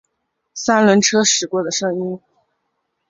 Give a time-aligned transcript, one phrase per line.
[0.55, 2.19] 三轮车驶过的声音